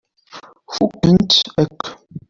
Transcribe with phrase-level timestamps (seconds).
[0.73, 1.83] Fukken-tent akk.